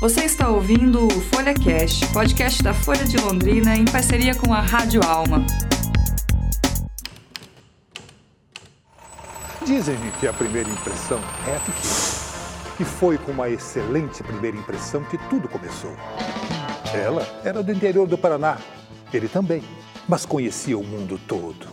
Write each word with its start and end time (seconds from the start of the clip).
Você 0.00 0.24
está 0.24 0.48
ouvindo 0.48 1.06
o 1.06 1.10
Folha 1.10 1.52
Cast, 1.52 2.06
podcast 2.10 2.62
da 2.62 2.72
Folha 2.72 3.04
de 3.04 3.18
Londrina 3.18 3.76
em 3.76 3.84
parceria 3.84 4.34
com 4.34 4.54
a 4.54 4.58
Rádio 4.58 5.02
Alma. 5.04 5.44
Dizem-me 9.62 10.10
que 10.12 10.26
a 10.26 10.32
primeira 10.32 10.70
impressão 10.70 11.20
é 11.46 11.54
a 11.54 11.60
que 11.60 11.70
fica. 11.72 12.80
E 12.80 12.84
foi 12.84 13.18
com 13.18 13.32
uma 13.32 13.50
excelente 13.50 14.22
primeira 14.22 14.56
impressão 14.56 15.04
que 15.04 15.18
tudo 15.28 15.46
começou. 15.46 15.94
Ela 16.94 17.28
era 17.44 17.62
do 17.62 17.70
interior 17.70 18.08
do 18.08 18.16
Paraná, 18.16 18.56
ele 19.12 19.28
também, 19.28 19.62
mas 20.08 20.24
conhecia 20.24 20.78
o 20.78 20.82
mundo 20.82 21.20
todo. 21.28 21.66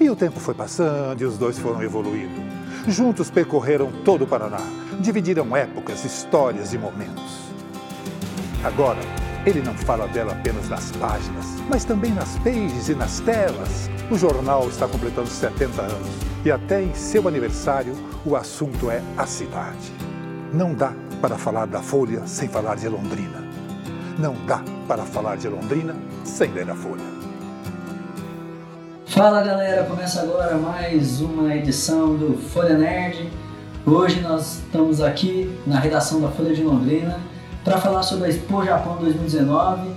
E 0.00 0.10
o 0.10 0.16
tempo 0.16 0.40
foi 0.40 0.54
passando 0.54 1.22
e 1.22 1.24
os 1.24 1.38
dois 1.38 1.56
foram 1.56 1.80
evoluindo. 1.84 2.42
Juntos 2.88 3.30
percorreram 3.30 3.92
todo 4.04 4.24
o 4.24 4.26
Paraná, 4.26 4.60
dividiram 4.98 5.54
épocas, 5.54 6.04
histórias 6.04 6.74
e 6.74 6.78
momentos. 6.78 7.49
Agora, 8.62 9.00
ele 9.46 9.62
não 9.62 9.72
fala 9.72 10.06
dela 10.08 10.32
apenas 10.32 10.68
nas 10.68 10.92
páginas, 10.92 11.46
mas 11.70 11.82
também 11.82 12.12
nas 12.12 12.36
pages 12.40 12.90
e 12.90 12.94
nas 12.94 13.18
telas. 13.20 13.88
O 14.10 14.18
jornal 14.18 14.68
está 14.68 14.86
completando 14.86 15.28
70 15.28 15.80
anos 15.80 16.08
e 16.44 16.50
até 16.50 16.82
em 16.82 16.94
seu 16.94 17.26
aniversário 17.26 17.94
o 18.24 18.36
assunto 18.36 18.90
é 18.90 19.00
a 19.16 19.24
cidade. 19.24 19.90
Não 20.52 20.74
dá 20.74 20.92
para 21.22 21.38
falar 21.38 21.66
da 21.66 21.80
Folha 21.80 22.26
sem 22.26 22.48
falar 22.48 22.76
de 22.76 22.86
Londrina. 22.86 23.42
Não 24.18 24.34
dá 24.46 24.62
para 24.86 25.04
falar 25.04 25.38
de 25.38 25.48
Londrina 25.48 25.96
sem 26.22 26.52
ler 26.52 26.68
a 26.68 26.74
Folha. 26.74 27.20
Fala 29.06 29.42
galera, 29.42 29.84
começa 29.84 30.20
agora 30.20 30.56
mais 30.56 31.22
uma 31.22 31.54
edição 31.56 32.14
do 32.14 32.36
Folha 32.36 32.76
Nerd. 32.76 33.30
Hoje 33.86 34.20
nós 34.20 34.58
estamos 34.58 35.00
aqui 35.00 35.50
na 35.66 35.78
redação 35.80 36.20
da 36.20 36.28
Folha 36.28 36.54
de 36.54 36.62
Londrina 36.62 37.29
para 37.64 37.78
falar 37.78 38.02
sobre 38.02 38.26
a 38.26 38.28
Expo 38.28 38.64
Japão 38.64 38.96
2019, 38.96 39.90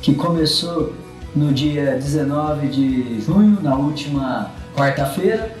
que 0.00 0.14
começou 0.14 0.92
no 1.34 1.52
dia 1.52 1.96
19 1.96 2.68
de 2.68 3.20
junho, 3.20 3.58
na 3.62 3.74
última 3.74 4.50
quarta-feira, 4.76 5.54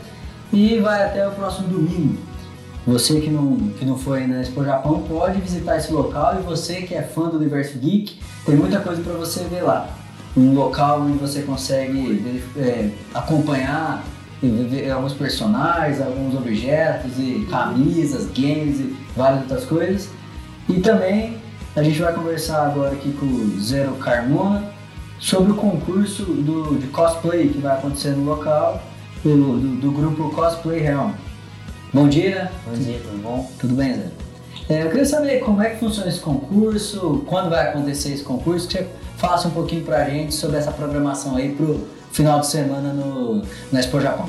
e 0.52 0.78
vai 0.78 1.04
até 1.04 1.26
o 1.26 1.32
próximo 1.32 1.68
domingo. 1.68 2.18
Você 2.86 3.20
que 3.20 3.30
não, 3.30 3.56
que 3.78 3.84
não 3.84 3.98
foi 3.98 4.22
ainda 4.22 4.36
na 4.36 4.42
Expo 4.42 4.64
Japão 4.64 5.02
pode 5.06 5.40
visitar 5.40 5.76
esse 5.76 5.92
local 5.92 6.38
e 6.40 6.42
você 6.42 6.82
que 6.82 6.94
é 6.94 7.02
fã 7.02 7.28
do 7.28 7.36
Universo 7.36 7.78
Geek, 7.78 8.18
tem 8.46 8.56
muita 8.56 8.80
coisa 8.80 9.02
para 9.02 9.12
você 9.12 9.44
ver 9.44 9.62
lá. 9.62 9.90
Um 10.36 10.54
local 10.54 11.02
onde 11.02 11.18
você 11.18 11.42
consegue 11.42 12.42
é, 12.56 12.88
acompanhar 13.12 14.02
alguns 14.94 15.12
personagens, 15.12 16.00
alguns 16.00 16.34
objetos 16.34 17.18
e 17.18 17.46
camisas, 17.50 18.26
games 18.26 18.80
e 18.80 18.96
várias 19.14 19.42
outras 19.42 19.64
coisas. 19.64 20.08
E 20.68 20.80
também 20.80 21.39
a 21.74 21.82
gente 21.82 22.00
vai 22.00 22.12
conversar 22.12 22.66
agora 22.66 22.92
aqui 22.92 23.12
com 23.12 23.26
o 23.26 23.60
Zero 23.60 23.94
Carmona 23.94 24.72
sobre 25.18 25.52
o 25.52 25.54
concurso 25.54 26.24
do, 26.24 26.76
de 26.78 26.88
cosplay 26.88 27.48
que 27.48 27.58
vai 27.58 27.76
acontecer 27.76 28.10
no 28.10 28.24
local 28.24 28.82
do, 29.22 29.58
do, 29.58 29.76
do 29.76 29.92
grupo 29.92 30.30
Cosplay 30.34 30.80
Realm. 30.80 31.12
Bom 31.92 32.08
dia. 32.08 32.50
Bom 32.66 32.72
dia, 32.72 33.00
tudo 33.00 33.22
bom? 33.22 33.50
Tudo 33.58 33.74
bem, 33.74 33.94
Zé? 33.94 34.10
É, 34.68 34.84
eu 34.84 34.88
queria 34.88 35.04
saber 35.04 35.40
como 35.40 35.62
é 35.62 35.70
que 35.70 35.80
funciona 35.80 36.08
esse 36.08 36.20
concurso, 36.20 37.24
quando 37.26 37.50
vai 37.50 37.68
acontecer 37.68 38.12
esse 38.12 38.22
concurso, 38.22 38.66
que 38.66 38.78
você 38.78 38.88
falasse 39.16 39.46
um 39.46 39.50
pouquinho 39.50 39.84
pra 39.84 40.08
gente 40.08 40.34
sobre 40.34 40.56
essa 40.56 40.72
programação 40.72 41.36
aí 41.36 41.54
pro 41.54 41.86
final 42.12 42.40
de 42.40 42.46
semana 42.46 42.92
no, 42.92 43.42
na 43.70 43.80
Expo 43.80 44.00
Japão. 44.00 44.28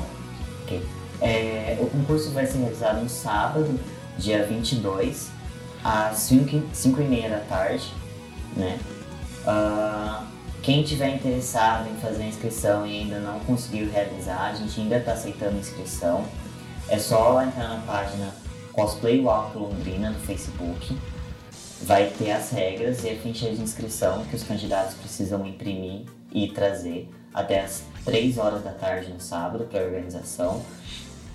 Ok. 0.64 0.82
É, 1.20 1.78
o 1.80 1.86
concurso 1.86 2.30
vai 2.30 2.46
ser 2.46 2.58
realizado 2.58 3.02
no 3.02 3.08
sábado, 3.08 3.78
dia 4.18 4.44
22, 4.44 5.30
às 5.84 6.18
5, 6.18 6.68
5 6.72 7.00
e 7.00 7.04
meia 7.04 7.30
da 7.30 7.40
tarde, 7.40 7.92
né? 8.56 8.78
Uh, 9.44 10.24
quem 10.62 10.84
tiver 10.84 11.16
interessado 11.16 11.88
em 11.90 11.96
fazer 11.96 12.22
a 12.22 12.26
inscrição 12.26 12.86
e 12.86 13.00
ainda 13.00 13.18
não 13.18 13.40
conseguiu 13.40 13.90
realizar, 13.90 14.50
a 14.50 14.54
gente 14.54 14.80
ainda 14.80 14.98
está 14.98 15.12
aceitando 15.12 15.58
inscrição. 15.58 16.24
É 16.88 16.98
só 16.98 17.42
entrar 17.42 17.68
na 17.68 17.80
página 17.80 18.32
Cosplay 18.72 19.20
Walk 19.20 19.58
Londrina 19.58 20.10
no 20.10 20.20
Facebook. 20.20 20.96
Vai 21.82 22.10
ter 22.10 22.30
as 22.30 22.50
regras 22.50 23.02
e 23.02 23.10
a 23.10 23.16
ficha 23.16 23.50
de 23.50 23.60
inscrição 23.60 24.24
que 24.26 24.36
os 24.36 24.44
candidatos 24.44 24.94
precisam 24.94 25.44
imprimir 25.44 26.02
e 26.32 26.48
trazer 26.48 27.10
até 27.34 27.60
as 27.60 27.82
3 28.04 28.38
horas 28.38 28.62
da 28.62 28.70
tarde 28.70 29.12
no 29.12 29.20
sábado 29.20 29.64
para 29.64 29.80
a 29.80 29.84
organização. 29.84 30.62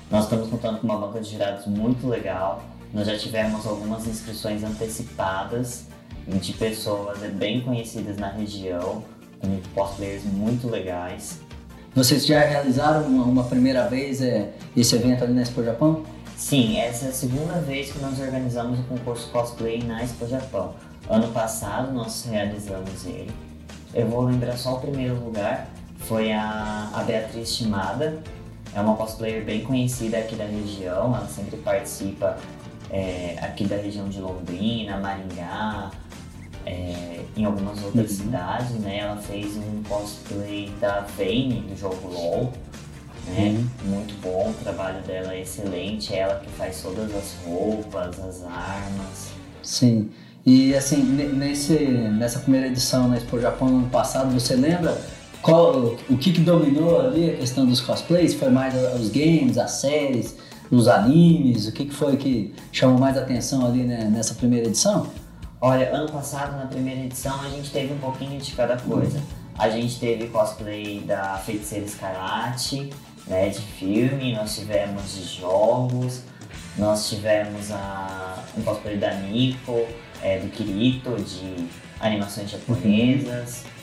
Nós 0.10 0.24
estamos 0.24 0.50
contando 0.50 0.80
com 0.80 0.88
uma 0.88 0.98
banca 0.98 1.20
de 1.20 1.30
jurados 1.30 1.66
muito 1.66 2.08
legal, 2.08 2.64
nós 2.94 3.08
já 3.08 3.18
tivemos 3.18 3.66
algumas 3.66 4.08
inscrições 4.08 4.64
antecipadas 4.64 5.86
de 6.28 6.54
pessoas 6.54 7.20
bem 7.34 7.62
conhecidas 7.62 8.18
na 8.18 8.30
região, 8.30 9.04
com 9.40 9.62
cosplayers 9.74 10.24
muito 10.24 10.68
legais. 10.70 11.40
Vocês 11.96 12.26
já 12.26 12.42
realizaram 12.42 13.08
uma, 13.08 13.24
uma 13.24 13.44
primeira 13.44 13.88
vez 13.88 14.22
é, 14.22 14.52
esse 14.76 14.96
evento 14.96 15.24
ali 15.24 15.34
na 15.34 15.42
Expo 15.42 15.64
Japão? 15.64 16.04
Sim, 16.36 16.78
essa 16.78 17.08
é 17.08 17.10
a 17.10 17.12
segunda 17.12 17.54
vez 17.62 17.92
que 17.92 18.00
nós 18.00 18.20
organizamos 18.20 18.80
o 18.80 18.84
concurso 18.84 19.30
cosplay 19.32 19.82
na 19.82 20.04
Expo 20.04 20.28
Japão. 20.28 20.76
Ano 21.10 21.30
passado 21.30 21.92
nós 21.92 22.26
realizamos 22.26 23.06
ele. 23.06 23.32
Eu 23.94 24.08
vou 24.08 24.22
lembrar 24.22 24.58
só 24.58 24.76
o 24.76 24.80
primeiro 24.80 25.16
lugar, 25.16 25.68
foi 26.00 26.32
a, 26.32 26.92
a 26.94 27.04
Beatriz 27.04 27.56
Chimada. 27.56 28.22
É 28.76 28.82
uma 28.82 28.96
cosplayer 28.96 29.44
bem 29.44 29.64
conhecida 29.64 30.20
aqui 30.20 30.36
da 30.36 30.46
região, 30.46 31.16
ela 31.16 31.28
sempre 31.28 31.58
participa 31.58 32.38
é, 32.92 33.38
aqui 33.42 33.66
da 33.66 33.76
região 33.76 34.08
de 34.08 34.20
Londrina, 34.20 34.98
Maringá, 34.98 35.92
é, 36.66 37.22
em 37.36 37.46
algumas 37.46 37.82
outras 37.84 38.12
uhum. 38.12 38.18
cidades, 38.18 38.72
né? 38.80 39.00
Ela 39.00 39.18
fez 39.18 39.56
um 39.58 39.84
cosplay 39.88 40.72
da 40.80 41.02
Vayne 41.18 41.62
do 41.62 41.78
jogo 41.78 42.08
LOL, 42.08 42.54
né? 43.28 43.50
Uhum. 43.50 43.68
Muito 43.92 44.22
bom, 44.22 44.50
o 44.50 44.64
trabalho 44.64 45.02
dela 45.04 45.34
é 45.34 45.42
excelente, 45.42 46.14
é 46.14 46.20
ela 46.20 46.40
que 46.40 46.50
faz 46.52 46.82
todas 46.82 47.14
as 47.16 47.36
roupas, 47.46 48.20
as 48.20 48.44
armas. 48.44 49.32
Sim. 49.62 50.10
E 50.46 50.74
assim, 50.74 51.04
nesse, 51.04 51.78
nessa 51.78 52.40
primeira 52.40 52.68
edição 52.68 53.08
na 53.10 53.18
Expo 53.18 53.40
Japão 53.40 53.70
no 53.70 53.78
ano 53.80 53.90
passado, 53.90 54.32
você 54.34 54.56
lembra 54.56 54.98
qual, 55.42 55.96
o 56.10 56.18
que, 56.18 56.32
que 56.32 56.42
dominou 56.42 57.00
ali 57.00 57.32
a 57.32 57.36
questão 57.36 57.66
dos 57.66 57.82
cosplays? 57.82 58.34
Foi 58.34 58.50
mais 58.50 58.74
os 59.00 59.10
games, 59.10 59.58
as 59.58 59.72
séries? 59.72 60.36
Nos 60.70 60.88
animes? 60.88 61.68
O 61.68 61.72
que, 61.72 61.86
que 61.86 61.94
foi 61.94 62.18
que 62.18 62.54
chamou 62.72 63.00
mais 63.00 63.18
atenção 63.18 63.66
ali 63.66 63.84
né, 63.84 64.10
nessa 64.12 64.34
primeira 64.34 64.68
edição? 64.68 65.08
Olha, 65.60 65.96
ano 65.96 66.12
passado, 66.12 66.56
na 66.58 66.68
primeira 66.68 67.02
edição, 67.02 67.42
a 67.42 67.50
gente 67.50 67.72
teve 67.72 67.94
um 67.94 67.98
pouquinho 67.98 68.40
de 68.40 68.52
cada 68.52 68.78
coisa. 68.78 69.20
A 69.58 69.70
gente 69.70 70.00
teve 70.00 70.28
cosplay 70.28 71.00
da 71.02 71.38
Feiticeira 71.38 71.86
Escarlate, 71.86 72.92
né, 73.26 73.50
de 73.50 73.60
filme, 73.60 74.36
nós 74.36 74.56
tivemos 74.56 75.16
de 75.16 75.24
jogos, 75.24 76.22
nós 76.78 77.10
tivemos 77.10 77.72
a, 77.72 78.44
um 78.56 78.62
cosplay 78.62 78.98
da 78.98 79.14
Nico, 79.16 79.86
é, 80.22 80.40
do 80.40 80.50
Kirito, 80.50 81.16
de 81.16 81.68
animações 82.00 82.52
japonesas. 82.52 83.64
Uhum. 83.64 83.77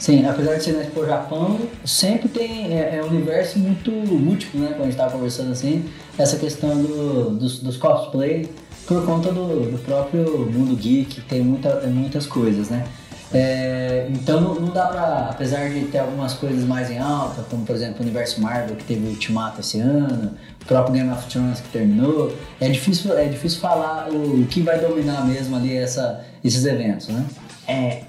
Sim, 0.00 0.24
apesar 0.24 0.54
de 0.56 0.64
ser 0.64 0.72
na 0.72 0.80
Expo 0.80 1.04
Japão, 1.04 1.60
sempre 1.84 2.26
tem 2.30 2.72
é, 2.72 2.96
é 2.96 3.04
um 3.04 3.08
universo 3.08 3.58
muito 3.58 3.90
múltiplo, 3.90 4.58
né? 4.58 4.68
Quando 4.68 4.80
a 4.80 4.84
gente 4.86 4.96
tava 4.96 5.12
conversando 5.12 5.52
assim, 5.52 5.84
essa 6.18 6.38
questão 6.38 6.82
do, 6.82 7.30
dos, 7.36 7.58
dos 7.58 7.76
cosplay, 7.76 8.48
por 8.86 9.04
conta 9.04 9.30
do, 9.30 9.70
do 9.70 9.78
próprio 9.84 10.50
mundo 10.50 10.74
geek, 10.74 11.20
tem 11.20 11.42
muita, 11.42 11.82
muitas 11.82 12.26
coisas, 12.26 12.70
né? 12.70 12.86
É, 13.32 14.08
então 14.10 14.40
não, 14.40 14.54
não, 14.54 14.72
dá 14.72 14.86
pra, 14.86 15.28
apesar 15.30 15.68
de 15.68 15.82
ter 15.84 15.98
algumas 15.98 16.32
coisas 16.32 16.64
mais 16.64 16.90
em 16.90 16.98
alta, 16.98 17.42
como 17.42 17.64
por 17.64 17.76
exemplo 17.76 18.00
o 18.00 18.02
universo 18.02 18.40
Marvel 18.40 18.74
que 18.76 18.84
teve 18.84 19.06
o 19.06 19.10
Ultimato 19.10 19.60
esse 19.60 19.78
ano, 19.78 20.34
o 20.60 20.64
próprio 20.64 20.94
Game 20.94 21.12
of 21.12 21.28
Thrones 21.28 21.60
que 21.60 21.68
terminou, 21.68 22.34
é 22.58 22.68
difícil, 22.70 23.16
é 23.16 23.26
difícil 23.26 23.60
falar 23.60 24.08
o, 24.10 24.40
o 24.40 24.46
que 24.46 24.62
vai 24.62 24.80
dominar 24.80 25.24
mesmo 25.26 25.54
ali 25.54 25.76
essa, 25.76 26.24
esses 26.42 26.64
eventos, 26.64 27.08
né? 27.08 27.24
É, 27.68 28.02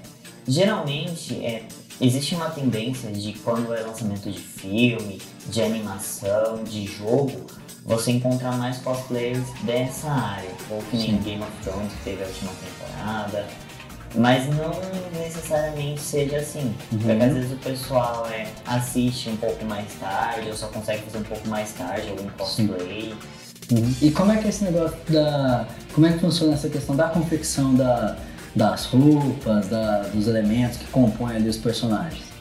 geralmente 0.48 1.34
é, 1.44 1.62
Existe 2.02 2.34
uma 2.34 2.50
tendência 2.50 3.12
de 3.12 3.32
quando 3.44 3.72
é 3.72 3.80
lançamento 3.80 4.28
de 4.28 4.40
filme, 4.40 5.22
de 5.46 5.62
animação, 5.62 6.64
de 6.64 6.84
jogo, 6.84 7.46
você 7.84 8.10
encontrar 8.10 8.58
mais 8.58 8.78
cosplayers 8.78 9.46
dessa 9.62 10.10
área. 10.10 10.50
Ou 10.68 10.82
que 10.82 10.96
nem 10.96 11.16
Game 11.18 11.40
of 11.40 11.52
Thrones, 11.62 11.92
que 11.92 12.02
teve 12.02 12.24
a 12.24 12.26
última 12.26 12.50
temporada. 12.54 13.46
Mas 14.16 14.48
não 14.48 14.72
necessariamente 15.16 16.00
seja 16.00 16.38
assim. 16.38 16.74
Uhum. 16.90 16.98
Porque 16.98 17.22
às 17.22 17.32
vezes 17.34 17.52
o 17.52 17.56
pessoal 17.58 18.26
é, 18.26 18.48
assiste 18.66 19.30
um 19.30 19.36
pouco 19.36 19.64
mais 19.64 19.94
tarde, 19.94 20.48
ou 20.48 20.56
só 20.56 20.66
consegue 20.66 21.02
fazer 21.04 21.18
um 21.18 21.22
pouco 21.22 21.48
mais 21.48 21.72
tarde 21.72 22.08
algum 22.08 22.28
cosplay. 22.30 23.14
Uhum. 23.70 23.94
E 24.02 24.10
como 24.10 24.32
é 24.32 24.38
que 24.38 24.46
é 24.46 24.48
esse 24.48 24.64
negócio 24.64 24.98
da. 25.08 25.68
Como 25.94 26.04
é 26.04 26.12
que 26.12 26.18
funciona 26.18 26.54
essa 26.54 26.68
questão 26.68 26.96
da 26.96 27.08
confecção 27.10 27.72
da 27.76 28.18
das 28.54 28.84
roupas, 28.86 29.68
da, 29.68 30.02
dos 30.04 30.26
elementos 30.26 30.78
que 30.78 30.86
compõem 30.86 31.36
ali 31.36 31.48
os 31.48 31.56
personagens? 31.56 32.32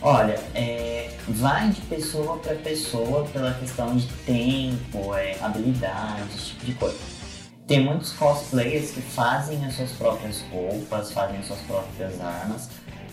Olha, 0.00 0.38
é, 0.54 1.10
vai 1.28 1.70
de 1.70 1.80
pessoa 1.82 2.36
para 2.38 2.54
pessoa 2.56 3.24
pela 3.32 3.54
questão 3.54 3.96
de 3.96 4.06
tempo, 4.26 5.14
é, 5.14 5.36
habilidade, 5.40 6.22
esse 6.36 6.50
tipo 6.50 6.66
de 6.66 6.74
coisa. 6.74 6.98
tem 7.66 7.82
muitos 7.82 8.12
cosplayers 8.12 8.90
que 8.90 9.00
fazem 9.00 9.64
as 9.64 9.74
suas 9.74 9.92
próprias 9.92 10.42
roupas, 10.52 11.10
fazem 11.10 11.38
as 11.38 11.46
suas 11.46 11.60
próprias 11.60 12.20
armas, 12.20 12.68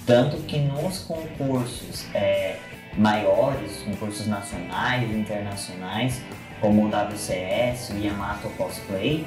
tanto 0.06 0.36
que 0.44 0.60
nos 0.60 1.00
concursos 1.00 2.06
é, 2.14 2.58
maiores, 2.98 3.78
concursos 3.84 4.28
nacionais 4.28 5.10
e 5.10 5.14
internacionais, 5.14 6.22
como 6.60 6.86
o 6.86 6.90
WCS, 6.90 7.92
o 7.92 7.98
Yamato 7.98 8.50
Cosplay, 8.58 9.26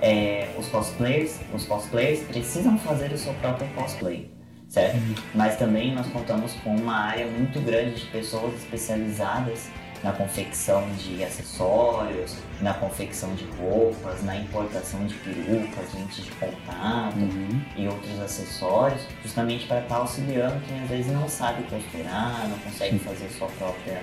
é, 0.00 0.48
os 0.58 0.66
cosplayers, 0.68 1.38
os 1.52 1.64
cosplayers 1.64 2.20
precisam 2.20 2.78
fazer 2.78 3.12
o 3.12 3.18
seu 3.18 3.32
próprio 3.34 3.68
cosplay, 3.74 4.30
certo? 4.68 4.96
Uhum. 4.96 5.14
Mas 5.34 5.56
também 5.56 5.94
nós 5.94 6.06
contamos 6.08 6.52
com 6.64 6.74
uma 6.74 6.96
área 6.96 7.26
muito 7.26 7.60
grande 7.60 8.00
de 8.00 8.06
pessoas 8.06 8.54
especializadas 8.54 9.68
na 10.04 10.12
confecção 10.12 10.86
de 10.98 11.24
acessórios, 11.24 12.36
na 12.60 12.74
confecção 12.74 13.34
de 13.34 13.46
roupas, 13.58 14.22
na 14.22 14.36
importação 14.36 15.06
de 15.06 15.14
perucas, 15.14 15.94
lentes 15.94 16.24
de 16.24 16.30
contato 16.32 17.16
uhum. 17.16 17.62
e 17.74 17.88
outros 17.88 18.20
acessórios, 18.20 19.00
justamente 19.22 19.66
para 19.66 19.80
estar 19.80 19.96
auxiliando 19.96 20.60
quem 20.68 20.78
às 20.82 20.90
vezes 20.90 21.10
não 21.10 21.26
sabe 21.26 21.62
costurar, 21.62 22.46
não 22.50 22.58
consegue 22.58 22.98
fazer 22.98 23.30
sua 23.30 23.48
própria, 23.48 24.02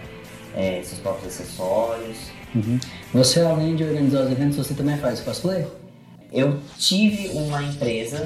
é, 0.56 0.82
seus 0.84 1.00
próprios 1.00 1.36
acessórios. 1.36 2.18
Uhum. 2.56 2.80
Você, 3.14 3.42
além 3.42 3.76
de 3.76 3.84
organizar 3.84 4.24
os 4.24 4.32
eventos, 4.32 4.58
você 4.58 4.74
também 4.74 4.98
faz 4.98 5.20
cosplay? 5.20 5.68
Eu 6.32 6.60
tive 6.78 7.30
uma 7.38 7.62
empresa, 7.62 8.26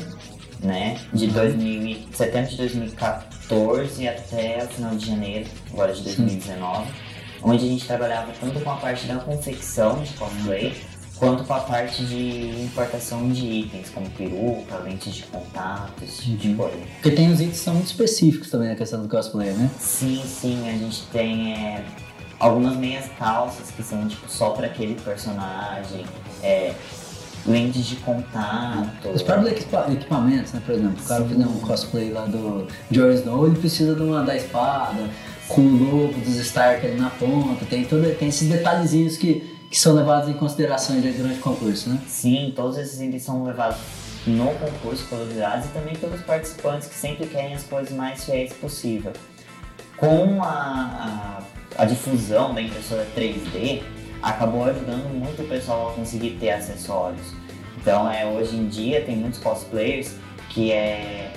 né, 0.60 1.00
de 1.12 1.26
2000, 1.28 2.10
setembro 2.14 2.52
de 2.52 2.58
2014 2.58 4.08
até 4.08 4.64
o 4.64 4.68
final 4.68 4.96
de 4.96 5.08
janeiro, 5.08 5.50
agora 5.74 5.92
de 5.92 6.04
2019, 6.04 6.86
Sim. 6.86 6.94
onde 7.42 7.66
a 7.66 7.68
gente 7.68 7.86
trabalhava 7.86 8.32
tanto 8.40 8.60
com 8.60 8.70
a 8.70 8.76
parte 8.76 9.08
da 9.08 9.16
confecção 9.16 10.04
de 10.04 10.14
cosplay, 10.14 10.76
quanto 11.16 11.46
com 11.46 11.54
a 11.56 11.62
parte 11.62 12.06
de 12.06 12.64
importação 12.64 13.28
de 13.32 13.44
itens, 13.44 13.90
como 13.90 14.08
peruca, 14.12 14.78
lentes 14.78 15.16
de 15.16 15.24
contato, 15.24 16.04
esse 16.04 16.22
tipo 16.22 16.38
de 16.38 16.50
uhum. 16.50 16.58
coisa. 16.58 16.78
Porque 17.02 17.12
tem 17.12 17.32
os 17.32 17.40
itens 17.40 17.58
que 17.58 17.64
são 17.64 17.74
muito 17.74 17.88
específicos 17.88 18.52
também 18.52 18.70
na 18.70 18.76
questão 18.76 19.02
do 19.02 19.10
cosplay, 19.10 19.52
né? 19.54 19.68
Sim, 19.80 20.22
sim, 20.24 20.70
a 20.70 20.74
gente 20.74 21.04
tem 21.08 21.54
é, 21.54 21.84
algumas 22.40 22.76
meias 22.76 23.10
calças 23.18 23.72
que 23.72 23.82
são 23.82 24.08
tipo 24.08 24.30
só 24.30 24.52
para 24.52 24.68
aquele 24.68 24.94
personagem, 24.94 26.06
é, 26.44 26.76
lentes 27.46 27.86
de 27.86 27.96
contato. 27.98 29.10
Os 29.14 29.22
próprios 29.22 29.62
equipamentos, 29.92 30.54
né? 30.54 30.62
Por 30.66 30.76
exemplo, 30.76 31.04
o 31.04 31.08
cara 31.08 31.26
fizer 31.26 31.46
um 31.46 31.60
cosplay 31.60 32.12
lá 32.12 32.26
do 32.26 32.68
Jon 32.90 33.12
Snow, 33.12 33.48
ele 33.48 33.58
precisa 33.58 33.96
de 33.96 34.02
uma 34.02 34.24
da 34.24 34.36
espada, 34.36 35.10
com 35.48 35.62
o 35.62 35.78
logo 35.78 36.20
dos 36.20 36.38
Stark 36.38 36.86
ali 36.86 37.00
na 37.00 37.10
ponta, 37.12 37.66
tem, 37.66 37.86
todo, 37.86 38.04
tem 38.18 38.30
esses 38.30 38.50
detalhezinhos 38.50 39.18
que, 39.18 39.58
que 39.70 39.78
são 39.78 39.94
levados 39.94 40.30
em 40.30 40.34
consideração 40.34 41.00
durante 41.00 41.40
o 41.40 41.42
concurso, 41.42 41.90
né? 41.90 42.00
Sim, 42.08 42.52
todos 42.56 42.78
esses 42.78 43.00
eles 43.00 43.22
são 43.22 43.44
levados 43.44 43.78
no 44.26 44.48
concurso 44.56 45.06
pelos 45.08 45.32
jurados 45.34 45.66
e 45.68 45.70
também 45.70 45.96
pelos 45.96 46.22
participantes 46.22 46.88
que 46.88 46.96
sempre 46.96 47.28
querem 47.28 47.54
as 47.54 47.64
coisas 47.64 47.94
mais 47.94 48.26
fiéis 48.26 48.54
possível. 48.54 49.14
Com 49.98 50.42
a, 50.42 51.40
a, 51.78 51.84
a 51.84 51.86
difusão 51.86 52.54
da 52.54 52.62
impressora 52.62 53.08
3D, 53.16 53.84
acabou 54.26 54.66
ajudando 54.66 55.08
muito 55.14 55.44
o 55.44 55.48
pessoal 55.48 55.90
a 55.90 55.94
conseguir 55.94 56.32
ter 56.40 56.50
acessórios. 56.50 57.28
Então, 57.80 58.12
é, 58.12 58.26
hoje 58.26 58.56
em 58.56 58.68
dia 58.68 59.02
tem 59.02 59.16
muitos 59.16 59.40
cosplayers 59.40 60.14
que 60.50 60.72
é, 60.72 61.32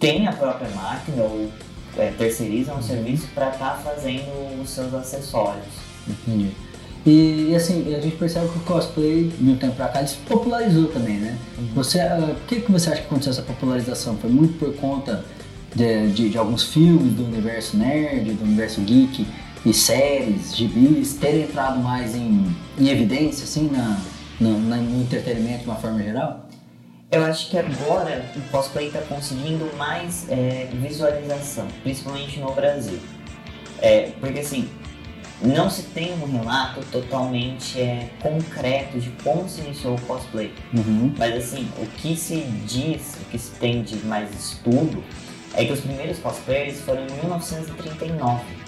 têm 0.00 0.26
a 0.26 0.32
própria 0.32 0.68
máquina 0.70 1.22
ou 1.22 1.48
é, 1.96 2.10
terceirizam 2.18 2.78
o 2.78 2.82
serviço 2.82 3.28
para 3.32 3.50
estar 3.50 3.76
tá 3.76 3.76
fazendo 3.76 4.60
os 4.60 4.70
seus 4.70 4.92
acessórios. 4.92 5.64
Entendi. 6.08 6.50
E, 7.06 7.50
e, 7.50 7.54
assim, 7.54 7.94
a 7.94 8.00
gente 8.00 8.16
percebe 8.16 8.48
que 8.48 8.58
o 8.58 8.62
cosplay, 8.62 9.28
de 9.28 9.50
um 9.50 9.56
tempo 9.56 9.76
pra 9.76 9.88
cá, 9.88 10.00
ele 10.00 10.08
se 10.08 10.16
popularizou 10.16 10.86
também, 10.86 11.18
né? 11.18 11.38
Uhum. 11.58 11.68
Você, 11.74 11.98
uh, 11.98 12.34
por 12.34 12.46
que, 12.48 12.60
que 12.62 12.72
você 12.72 12.90
acha 12.90 13.02
que 13.02 13.06
aconteceu 13.06 13.32
essa 13.32 13.42
popularização? 13.42 14.16
Foi 14.16 14.30
muito 14.30 14.58
por 14.58 14.74
conta 14.76 15.22
de, 15.74 16.10
de, 16.12 16.30
de 16.30 16.38
alguns 16.38 16.64
filmes 16.64 17.12
do 17.12 17.24
universo 17.24 17.76
nerd, 17.76 18.32
do 18.32 18.42
universo 18.42 18.80
geek, 18.80 19.26
e 19.64 19.72
séries, 19.72 20.54
gibis 20.54 21.14
terem 21.14 21.42
entrado 21.42 21.80
mais 21.80 22.14
em, 22.14 22.54
em 22.78 22.88
evidência, 22.88 23.44
assim, 23.44 23.70
na, 23.70 23.98
no, 24.38 24.58
no 24.58 25.02
entretenimento 25.02 25.60
de 25.60 25.64
uma 25.70 25.76
forma 25.76 26.02
geral? 26.02 26.48
Eu 27.10 27.24
acho 27.24 27.48
que 27.48 27.56
agora 27.56 28.30
o 28.36 28.40
cosplay 28.50 28.88
está 28.88 29.00
conseguindo 29.02 29.70
mais 29.76 30.26
é, 30.28 30.68
visualização, 30.72 31.66
principalmente 31.82 32.40
no 32.40 32.52
Brasil. 32.52 32.98
É, 33.80 34.10
porque 34.20 34.40
assim, 34.40 34.68
não 35.40 35.70
se 35.70 35.82
tem 35.82 36.12
um 36.14 36.38
relato 36.38 36.80
totalmente 36.90 37.80
é, 37.80 38.10
concreto 38.20 38.98
de 38.98 39.10
como 39.22 39.48
se 39.48 39.60
iniciou 39.60 39.94
o 39.94 40.00
cosplay. 40.02 40.52
Uhum. 40.74 41.14
Mas 41.16 41.36
assim, 41.36 41.68
o 41.78 41.86
que 41.86 42.16
se 42.16 42.40
diz, 42.66 43.16
o 43.22 43.30
que 43.30 43.38
se 43.38 43.52
tem 43.52 43.82
de 43.82 43.96
mais 44.04 44.30
estudo, 44.34 45.02
é 45.54 45.64
que 45.64 45.72
os 45.72 45.80
primeiros 45.80 46.18
cosplayers 46.18 46.80
foram 46.80 47.02
em 47.06 47.12
1939 47.12 48.64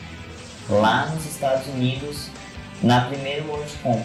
lá 0.69 1.07
nos 1.07 1.25
Estados 1.27 1.67
Unidos 1.69 2.29
na 2.83 3.03
primeira 3.03 3.45
WorldCon, 3.45 4.05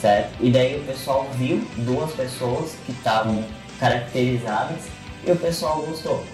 certo? 0.00 0.32
E 0.40 0.50
daí 0.50 0.80
o 0.80 0.84
pessoal 0.84 1.28
viu 1.34 1.64
duas 1.78 2.12
pessoas 2.12 2.72
que 2.84 2.92
estavam 2.92 3.44
caracterizadas 3.78 4.84
e 5.26 5.30
o 5.30 5.36
pessoal 5.36 5.82
gostou. 5.82 6.24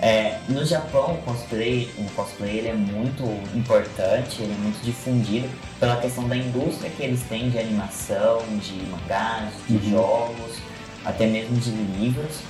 É, 0.00 0.38
no 0.48 0.64
Japão, 0.64 1.14
o 1.14 1.18
cosplay, 1.22 1.88
o 1.96 2.10
cosplay 2.10 2.58
ele 2.58 2.68
é 2.68 2.74
muito 2.74 3.22
importante, 3.56 4.42
ele 4.42 4.52
é 4.52 4.56
muito 4.56 4.82
difundido 4.84 5.48
pela 5.78 5.96
questão 5.96 6.28
da 6.28 6.36
indústria 6.36 6.90
que 6.90 7.02
eles 7.02 7.22
têm 7.22 7.48
de 7.48 7.58
animação, 7.58 8.42
de 8.58 8.74
mangás, 8.90 9.52
de 9.68 9.76
uhum. 9.76 9.90
jogos, 9.90 10.58
até 11.04 11.26
mesmo 11.26 11.56
de 11.56 11.70
livros. 11.70 12.40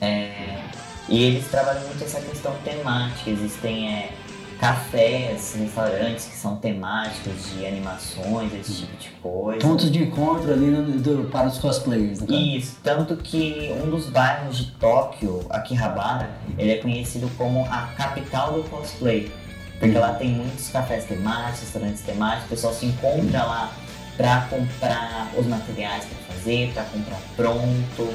É, 0.00 0.60
e 1.08 1.24
eles 1.24 1.48
trabalham 1.48 1.82
muito 1.82 2.04
essa 2.04 2.20
questão 2.20 2.54
temática, 2.64 3.30
existem 3.30 3.92
é, 3.92 4.10
cafés, 4.58 5.54
restaurantes 5.58 6.26
que 6.26 6.36
são 6.36 6.56
temáticos 6.56 7.52
de 7.52 7.66
animações, 7.66 8.52
esse 8.54 8.72
tipo 8.72 8.96
de 8.96 9.08
coisa. 9.22 9.60
Pontos 9.60 9.90
de 9.90 10.02
encontro 10.02 10.52
ali 10.52 10.66
no, 10.66 10.82
do, 10.98 11.30
para 11.30 11.48
os 11.48 11.58
cosplayers, 11.58 12.20
né? 12.20 12.36
Isso, 12.36 12.76
tanto 12.82 13.16
que 13.16 13.74
um 13.82 13.90
dos 13.90 14.08
bairros 14.08 14.58
de 14.58 14.70
Tóquio, 14.72 15.44
Akihabara, 15.50 16.30
ele 16.58 16.72
é 16.72 16.76
conhecido 16.76 17.30
como 17.36 17.64
a 17.66 17.88
capital 17.96 18.52
do 18.52 18.68
cosplay. 18.68 19.30
Porque 19.78 19.98
lá 19.98 20.14
tem 20.14 20.30
muitos 20.30 20.68
cafés 20.68 21.04
temáticos, 21.04 21.60
restaurantes 21.60 22.00
temáticos, 22.00 22.46
o 22.46 22.48
pessoal 22.48 22.72
se 22.72 22.86
encontra 22.86 23.44
lá 23.44 23.72
para 24.16 24.40
comprar 24.48 25.30
os 25.36 25.46
materiais 25.46 26.04
para 26.04 26.34
fazer, 26.34 26.72
para 26.72 26.84
comprar 26.84 27.20
pronto. 27.36 28.14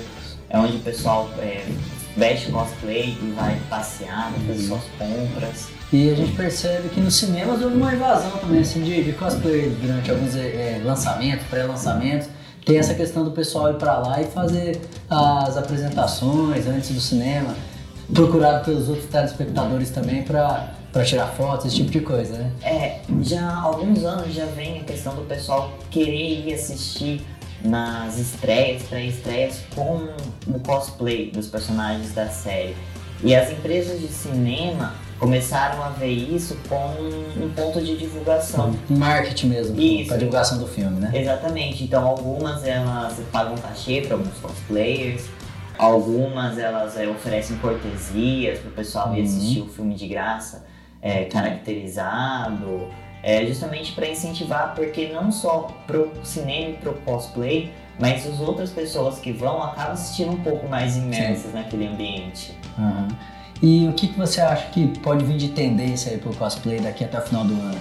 É 0.50 0.58
onde 0.58 0.78
o 0.78 0.80
pessoal 0.80 1.30
é, 1.38 1.66
veste 2.16 2.52
cosplay 2.52 3.18
e 3.22 3.34
vai 3.36 3.58
passear, 3.70 4.32
vai 4.32 4.48
fazer 4.48 4.68
suas 4.68 4.84
compras. 4.98 5.68
E 5.92 6.10
a 6.10 6.16
gente 6.16 6.34
percebe 6.34 6.90
que 6.90 7.00
nos 7.00 7.16
cinemas 7.16 7.62
houve 7.62 7.76
uma 7.76 7.94
invasão 7.94 8.32
também 8.32 8.62
assim, 8.62 8.82
de, 8.82 9.04
de 9.04 9.14
cosplay 9.14 9.70
durante 9.82 10.12
alguns 10.12 10.36
é, 10.36 10.82
lançamentos, 10.84 11.46
pré-lançamentos. 11.48 12.28
Tem 12.66 12.78
essa 12.78 12.94
questão 12.94 13.24
do 13.24 13.32
pessoal 13.32 13.72
ir 13.72 13.78
para 13.78 13.98
lá 13.98 14.22
e 14.22 14.26
fazer 14.26 14.80
as 15.10 15.58
apresentações 15.58 16.68
antes 16.68 16.92
do 16.92 17.02
cinema, 17.02 17.56
procurado 18.14 18.66
pelos 18.66 18.88
outros 18.88 19.08
telespectadores 19.08 19.90
também 19.90 20.24
para 20.24 20.76
para 20.92 21.06
tirar 21.06 21.28
fotos, 21.28 21.68
esse 21.68 21.78
tipo 21.78 21.90
de 21.90 22.02
coisa, 22.02 22.38
né? 22.38 22.52
É, 22.62 23.00
já 23.22 23.48
há 23.48 23.62
alguns 23.62 24.04
anos 24.04 24.34
já 24.34 24.46
vem 24.46 24.82
a 24.82 24.84
questão 24.84 25.16
do 25.16 25.22
pessoal 25.22 25.72
querer 25.90 26.46
ir 26.46 26.54
assistir 26.54 27.22
nas 27.64 28.18
estreias, 28.18 28.84
pré-estreias, 28.84 29.62
com 29.76 30.08
o 30.48 30.60
cosplay 30.60 31.32
dos 31.32 31.48
personagens 31.48 32.14
da 32.14 32.28
série. 32.28 32.76
E 33.24 33.36
as 33.36 33.52
empresas 33.52 34.00
de 34.00 34.08
cinema 34.08 34.96
começaram 35.20 35.84
a 35.84 35.90
ver 35.90 36.12
isso 36.12 36.58
como 36.68 37.08
um 37.38 37.50
ponto 37.56 37.80
de 37.80 37.96
divulgação. 37.96 38.76
Um 38.90 38.98
marketing 38.98 39.48
mesmo, 39.48 39.76
para 40.08 40.18
divulgação 40.18 40.58
do 40.58 40.66
filme, 40.66 41.00
né? 41.00 41.12
Exatamente. 41.14 41.84
Então 41.84 42.08
algumas 42.08 42.66
elas 42.66 43.20
pagam 43.32 43.56
cachê 43.58 44.02
para 44.02 44.16
alguns 44.16 44.36
cosplayers, 44.40 45.26
algumas 45.78 46.58
elas 46.58 46.98
é, 46.98 47.08
oferecem 47.08 47.58
cortesias 47.58 48.58
para 48.60 48.70
o 48.70 48.74
pessoal 48.74 49.10
uhum. 49.10 49.18
ir 49.18 49.22
assistir 49.22 49.62
o 49.62 49.68
filme 49.68 49.94
de 49.94 50.08
graça, 50.08 50.66
é, 51.00 51.26
caracterizado, 51.26 52.88
é, 53.24 53.46
justamente 53.46 53.92
para 53.94 54.08
incentivar, 54.08 54.74
porque 54.76 55.10
não 55.10 55.32
só 55.32 55.68
pro 55.86 56.12
cinema 56.24 56.72
e 56.72 56.74
pro 56.74 56.94
cosplay, 57.06 57.72
mas 58.00 58.26
as 58.26 58.40
outras 58.40 58.72
pessoas 58.72 59.20
que 59.20 59.32
vão 59.32 59.62
acabam 59.62 59.94
assistindo 59.94 60.32
um 60.32 60.44
pouco 60.44 60.68
mais 60.68 60.98
imersas 60.98 61.52
Sim. 61.52 61.58
naquele 61.58 61.88
ambiente. 61.88 62.58
Uhum. 62.78 63.08
E 63.62 63.88
o 63.88 63.94
que, 63.94 64.08
que 64.08 64.18
você 64.18 64.42
acha 64.42 64.68
que 64.70 64.88
pode 65.00 65.24
vir 65.24 65.38
de 65.38 65.50
tendência 65.50 66.12
aí 66.12 66.18
pro 66.18 66.36
cosplay 66.36 66.80
daqui 66.80 67.04
até 67.04 67.20
o 67.20 67.22
final 67.22 67.46
do 67.46 67.54
ano? 67.54 67.78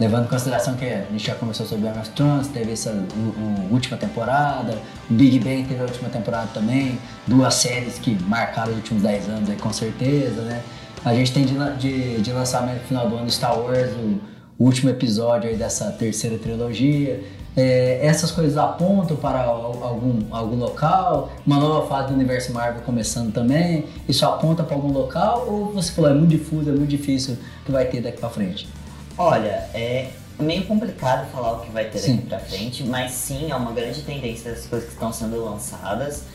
Levando 0.00 0.26
em 0.26 0.28
consideração 0.28 0.74
que 0.74 0.86
a 0.86 1.04
gente 1.10 1.26
já 1.26 1.34
começou 1.34 1.66
sobre 1.66 1.86
Game 1.86 1.98
of 1.98 2.08
Thrones, 2.10 2.48
teve 2.48 2.72
essa 2.72 2.90
o, 2.92 3.68
o, 3.68 3.72
última 3.72 3.96
temporada, 3.96 4.78
o 5.10 5.12
Big 5.14 5.40
Bang 5.40 5.64
teve 5.64 5.80
a 5.80 5.84
última 5.84 6.08
temporada 6.08 6.48
também, 6.54 6.98
duas 7.26 7.54
séries 7.54 7.98
que 7.98 8.16
marcaram 8.22 8.70
os 8.70 8.76
últimos 8.76 9.02
10 9.02 9.28
anos 9.28 9.50
aí 9.50 9.56
com 9.56 9.72
certeza, 9.72 10.42
né? 10.42 10.62
A 11.04 11.12
gente 11.14 11.32
tem 11.32 11.44
de, 11.44 11.54
de, 11.76 12.22
de 12.22 12.32
lançamento 12.32 12.80
no 12.80 12.86
final 12.86 13.08
do 13.08 13.16
ano 13.16 13.30
Star 13.30 13.58
Wars, 13.58 13.90
o, 13.92 14.20
último 14.58 14.90
episódio 14.90 15.48
aí 15.48 15.56
dessa 15.56 15.90
terceira 15.92 16.38
trilogia. 16.38 17.22
É, 17.56 17.98
essas 18.06 18.30
coisas 18.30 18.56
apontam 18.56 19.16
para 19.16 19.42
algum, 19.42 20.22
algum 20.30 20.56
local, 20.56 21.32
uma 21.44 21.58
nova 21.58 21.88
fase 21.88 22.08
do 22.08 22.14
universo 22.14 22.52
Marvel 22.52 22.82
começando 22.82 23.32
também, 23.32 23.86
isso 24.08 24.24
aponta 24.24 24.62
para 24.62 24.76
algum 24.76 24.92
local 24.92 25.44
ou 25.48 25.72
você 25.72 25.90
falou 25.90 26.10
é 26.10 26.14
muito 26.14 26.30
difuso, 26.30 26.70
é 26.70 26.72
muito 26.72 26.88
difícil 26.88 27.36
que 27.64 27.72
vai 27.72 27.86
ter 27.86 28.00
daqui 28.00 28.20
para 28.20 28.28
frente? 28.28 28.68
Olha, 29.16 29.68
é 29.74 30.10
meio 30.38 30.64
complicado 30.66 31.28
falar 31.32 31.54
o 31.54 31.60
que 31.60 31.70
vai 31.72 31.86
ter 31.86 31.98
sim. 31.98 32.16
daqui 32.16 32.28
para 32.28 32.38
frente, 32.38 32.84
mas 32.84 33.10
sim, 33.10 33.50
é 33.50 33.56
uma 33.56 33.72
grande 33.72 34.02
tendência 34.02 34.52
das 34.52 34.66
coisas 34.66 34.86
que 34.88 34.94
estão 34.94 35.12
sendo 35.12 35.44
lançadas 35.44 36.26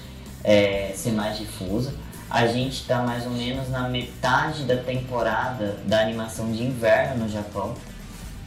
é, 0.43 0.91
ser 0.93 1.11
mais 1.11 1.37
difusa. 1.37 1.93
A 2.29 2.47
gente 2.47 2.81
está 2.81 3.01
mais 3.01 3.25
ou 3.25 3.31
menos 3.31 3.69
na 3.69 3.87
metade 3.87 4.63
da 4.63 4.75
temporada 4.75 5.77
da 5.85 6.01
animação 6.01 6.51
de 6.51 6.63
inverno 6.63 7.23
no 7.23 7.29
Japão, 7.29 7.75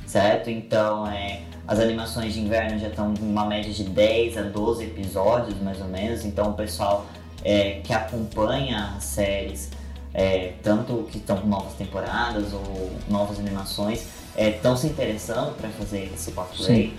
certo? 0.06 0.48
Então, 0.48 1.06
é, 1.06 1.42
as 1.66 1.78
animações 1.80 2.34
de 2.34 2.40
inverno 2.40 2.78
já 2.78 2.88
estão 2.88 3.12
uma 3.20 3.44
média 3.44 3.72
de 3.72 3.84
10 3.84 4.38
a 4.38 4.42
12 4.42 4.84
episódios, 4.84 5.60
mais 5.60 5.80
ou 5.80 5.88
menos. 5.88 6.24
Então, 6.24 6.50
o 6.50 6.54
pessoal 6.54 7.06
é, 7.44 7.80
que 7.82 7.92
acompanha 7.92 8.94
as 8.96 9.04
séries, 9.04 9.70
é, 10.14 10.54
tanto 10.62 11.06
que 11.10 11.18
estão 11.18 11.36
com 11.36 11.48
novas 11.48 11.74
temporadas 11.74 12.52
ou 12.52 12.90
novas 13.08 13.38
animações, 13.38 14.06
estão 14.36 14.74
é, 14.74 14.76
se 14.76 14.86
interessando 14.86 15.56
para 15.56 15.68
fazer 15.70 16.10
esse 16.14 16.32
cosplay. 16.32 16.94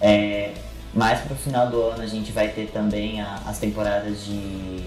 É, 0.00 0.52
mais 0.94 1.20
para 1.20 1.34
o 1.34 1.36
final 1.36 1.68
do 1.68 1.82
ano 1.82 2.02
a 2.02 2.06
gente 2.06 2.32
vai 2.32 2.48
ter 2.48 2.70
também 2.70 3.20
a, 3.20 3.42
as 3.46 3.58
temporadas 3.58 4.24
de, 4.24 4.82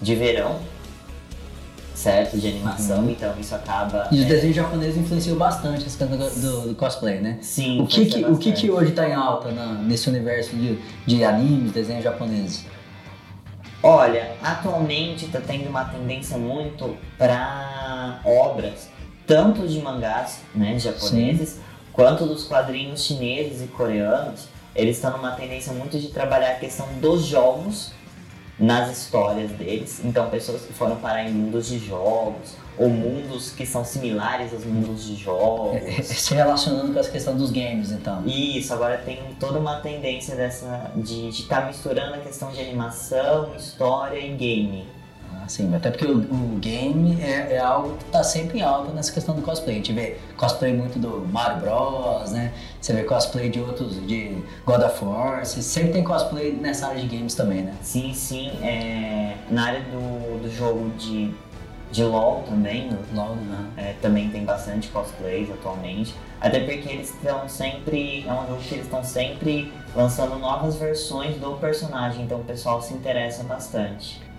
de 0.00 0.14
verão, 0.14 0.58
certo? 1.94 2.38
De 2.38 2.48
animação, 2.48 3.00
uhum. 3.00 3.10
então 3.10 3.34
isso 3.38 3.54
acaba. 3.54 4.08
E 4.10 4.20
os 4.20 4.24
é... 4.24 4.28
desenhos 4.28 4.56
japoneses 4.56 4.96
influenciam 4.96 5.36
bastante 5.36 5.86
essa 5.86 5.98
questão 5.98 6.08
do, 6.08 6.68
do, 6.68 6.74
cosplay, 6.74 7.20
né? 7.20 7.38
Sim. 7.40 7.80
O 7.80 7.86
que, 7.86 8.06
que 8.06 8.24
o 8.24 8.36
que, 8.36 8.52
que 8.52 8.70
hoje 8.70 8.90
está 8.90 9.08
em 9.08 9.14
alta 9.14 9.50
na, 9.50 9.74
nesse 9.74 10.08
universo 10.08 10.56
de, 10.56 10.78
de 11.06 11.24
animes, 11.24 11.72
desenhos 11.72 12.04
japoneses? 12.04 12.64
Olha, 13.82 14.36
atualmente 14.42 15.26
está 15.26 15.40
tendo 15.40 15.68
uma 15.68 15.84
tendência 15.84 16.38
muito 16.38 16.96
para 17.18 18.20
obras, 18.24 18.88
tanto 19.26 19.66
de 19.66 19.80
mangás 19.80 20.40
né, 20.54 20.78
japoneses, 20.78 21.50
Sim. 21.50 21.60
quanto 21.92 22.24
dos 22.24 22.44
quadrinhos 22.44 23.04
chineses 23.04 23.62
e 23.62 23.66
coreanos 23.66 24.52
eles 24.74 24.96
estão 24.96 25.12
numa 25.12 25.32
tendência 25.32 25.72
muito 25.72 25.98
de 25.98 26.08
trabalhar 26.08 26.52
a 26.52 26.54
questão 26.54 26.86
dos 27.00 27.26
jogos 27.26 27.92
nas 28.62 28.96
histórias 28.96 29.50
deles. 29.50 30.00
Então, 30.04 30.30
pessoas 30.30 30.62
que 30.62 30.72
foram 30.72 30.94
parar 30.96 31.24
em 31.24 31.32
mundos 31.32 31.66
de 31.66 31.80
jogos, 31.80 32.54
ou 32.78 32.88
mundos 32.88 33.50
que 33.50 33.66
são 33.66 33.84
similares 33.84 34.52
aos 34.52 34.64
mundos 34.64 35.04
de 35.04 35.16
jogos. 35.16 35.74
É, 35.82 35.98
é, 35.98 36.02
se 36.02 36.32
relacionando 36.32 36.92
com 36.92 37.00
essa 37.00 37.10
questão 37.10 37.36
dos 37.36 37.50
games, 37.50 37.90
então. 37.90 38.22
Isso, 38.24 38.72
agora 38.72 38.98
tem 38.98 39.18
toda 39.40 39.58
uma 39.58 39.80
tendência 39.80 40.36
dessa 40.36 40.92
de 40.94 41.28
estar 41.28 41.62
tá 41.62 41.66
misturando 41.66 42.14
a 42.14 42.18
questão 42.18 42.52
de 42.52 42.60
animação, 42.60 43.50
história 43.56 44.18
e 44.20 44.32
game. 44.36 44.86
Sim, 45.52 45.74
até 45.74 45.90
porque 45.90 46.06
o, 46.06 46.18
o 46.18 46.58
game 46.58 47.20
é, 47.20 47.56
é, 47.56 47.58
algo 47.58 47.96
que 47.98 48.04
está 48.04 48.24
sempre 48.24 48.60
em 48.60 48.62
alta 48.62 48.90
nessa 48.92 49.12
questão 49.12 49.34
do 49.34 49.42
cosplay. 49.42 49.74
A 49.74 49.78
gente 49.78 49.92
vê 49.92 50.16
cosplay 50.36 50.72
muito 50.72 50.98
do 50.98 51.26
Mario 51.30 51.60
Bros, 51.60 52.30
né? 52.30 52.54
Você 52.80 52.94
vê 52.94 53.02
cosplay 53.02 53.50
de 53.50 53.60
outros, 53.60 53.94
de 54.06 54.42
God 54.64 54.80
of 54.82 55.04
War. 55.04 55.44
Sempre 55.44 55.92
tem 55.92 56.04
cosplay 56.04 56.52
nessa 56.52 56.86
área 56.86 57.02
de 57.02 57.14
games 57.14 57.34
também, 57.34 57.62
né? 57.62 57.74
Sim, 57.82 58.14
sim. 58.14 58.50
É, 58.62 59.36
na 59.50 59.66
área 59.66 59.80
do, 59.80 60.42
do 60.42 60.50
jogo 60.50 60.90
de, 60.96 61.34
de 61.90 62.02
LoL 62.02 62.44
também. 62.48 62.88
LoL, 63.14 63.36
né? 63.36 63.66
É, 63.76 63.94
também 64.00 64.30
tem 64.30 64.46
bastante 64.46 64.88
cosplays 64.88 65.50
atualmente. 65.50 66.14
Até 66.40 66.60
porque 66.60 66.88
eles 66.88 67.10
estão 67.10 67.46
sempre. 67.46 68.24
É 68.26 68.32
um 68.32 68.46
jogo 68.46 68.62
que 68.62 68.74
eles 68.74 68.86
estão 68.86 69.04
sempre 69.04 69.70
lançando 69.94 70.38
novas 70.38 70.76
versões 70.76 71.36
do 71.36 71.52
personagem, 71.58 72.24
então 72.24 72.40
o 72.40 72.44
pessoal 72.44 72.80
se 72.80 72.94
interessa 72.94 73.44
bastante 73.44 74.31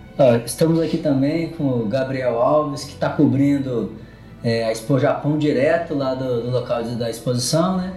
estamos 0.44 0.80
aqui 0.80 0.98
também 0.98 1.48
com 1.48 1.64
o 1.64 1.86
Gabriel 1.86 2.40
Alves, 2.40 2.84
que 2.84 2.92
está 2.92 3.10
cobrindo 3.10 3.92
é, 4.44 4.64
a 4.64 4.70
Expo 4.70 4.98
Japão 4.98 5.36
direto 5.36 5.94
lá 5.94 6.14
do, 6.14 6.42
do 6.42 6.50
local 6.50 6.82
de, 6.84 6.94
da 6.94 7.10
exposição, 7.10 7.78
né? 7.78 7.94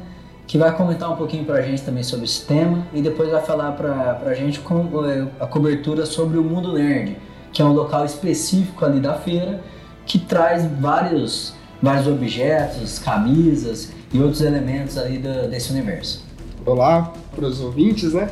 Que 0.47 0.57
vai 0.57 0.75
comentar 0.75 1.11
um 1.11 1.15
pouquinho 1.15 1.45
para 1.45 1.55
a 1.55 1.61
gente 1.61 1.83
também 1.83 2.03
sobre 2.03 2.25
esse 2.25 2.45
tema 2.45 2.87
e 2.93 3.01
depois 3.01 3.29
vai 3.29 3.41
falar 3.43 3.73
para 3.73 4.17
a 4.25 4.33
gente 4.33 4.59
com 4.61 5.05
é, 5.05 5.27
a 5.39 5.45
cobertura 5.45 6.05
sobre 6.05 6.37
o 6.37 6.43
Mundo 6.43 6.73
Nerd, 6.73 7.17
que 7.53 7.61
é 7.61 7.65
um 7.65 7.73
local 7.73 8.05
específico 8.05 8.83
ali 8.83 8.99
da 8.99 9.13
feira 9.15 9.61
que 10.05 10.17
traz 10.17 10.65
vários, 10.79 11.53
vários 11.81 12.07
objetos, 12.07 12.97
camisas 12.97 13.91
e 14.11 14.19
outros 14.19 14.41
elementos 14.41 14.97
ali 14.97 15.17
do, 15.19 15.49
desse 15.49 15.71
universo. 15.71 16.25
Olá 16.65 17.13
para 17.35 17.45
os 17.45 17.61
ouvintes, 17.61 18.13
né? 18.13 18.29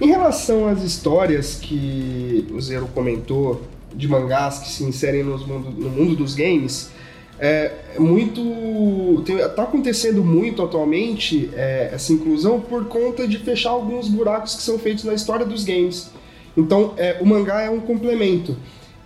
Em 0.00 0.06
relação 0.06 0.66
às 0.66 0.82
histórias 0.82 1.54
que 1.54 2.46
o 2.52 2.60
Zero 2.60 2.88
comentou 2.92 3.62
de 3.94 4.08
mangás 4.08 4.58
que 4.58 4.68
se 4.68 4.82
inserem 4.84 5.22
mundo, 5.22 5.70
no 5.70 5.88
mundo 5.88 6.16
dos 6.16 6.34
games, 6.34 6.90
é 7.38 7.72
muito 7.98 9.22
está 9.26 9.64
acontecendo 9.64 10.22
muito 10.22 10.62
atualmente 10.62 11.50
é, 11.54 11.90
essa 11.92 12.12
inclusão 12.12 12.60
por 12.60 12.86
conta 12.86 13.26
de 13.26 13.38
fechar 13.38 13.70
alguns 13.70 14.08
buracos 14.08 14.54
que 14.54 14.62
são 14.62 14.78
feitos 14.78 15.04
na 15.04 15.14
história 15.14 15.44
dos 15.44 15.64
games. 15.64 16.10
Então, 16.56 16.94
é, 16.96 17.18
o 17.20 17.26
mangá 17.26 17.62
é 17.62 17.70
um 17.70 17.80
complemento. 17.80 18.56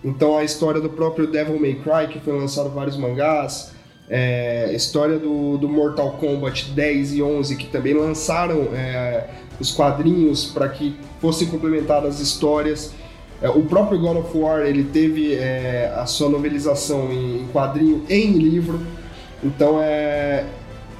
Então, 0.04 0.36
a 0.36 0.44
história 0.44 0.80
do 0.80 0.90
próprio 0.90 1.26
Devil 1.26 1.58
May 1.58 1.74
Cry, 1.74 2.12
que 2.12 2.20
foi 2.20 2.38
lançado 2.38 2.70
vários 2.70 2.96
mangás, 2.96 3.72
é, 4.10 4.72
história 4.74 5.18
do, 5.18 5.58
do 5.58 5.68
Mortal 5.68 6.12
Kombat 6.12 6.70
10 6.70 7.14
e 7.14 7.22
11, 7.22 7.56
que 7.56 7.66
também 7.66 7.94
lançaram 7.94 8.68
é, 8.74 9.28
os 9.60 9.72
quadrinhos 9.72 10.46
para 10.46 10.68
que 10.68 10.96
fossem 11.20 11.48
complementadas 11.48 12.16
as 12.16 12.20
histórias. 12.20 12.92
É, 13.42 13.48
o 13.48 13.62
próprio 13.62 13.98
God 13.98 14.16
of 14.18 14.36
War 14.36 14.60
ele 14.62 14.84
teve 14.84 15.34
é, 15.34 15.92
a 15.96 16.06
sua 16.06 16.28
novelização 16.28 17.12
em, 17.12 17.46
quadrinho 17.52 18.04
em 18.08 18.32
livro. 18.32 18.80
Então 19.42 19.80
é 19.80 20.44